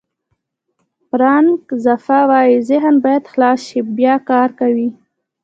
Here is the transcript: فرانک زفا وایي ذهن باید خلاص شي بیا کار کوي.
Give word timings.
فرانک 1.07 1.61
زفا 1.85 2.19
وایي 2.29 2.55
ذهن 2.69 2.95
باید 3.03 3.23
خلاص 3.31 3.59
شي 3.67 3.79
بیا 3.97 4.15
کار 4.29 4.49
کوي. 4.59 4.87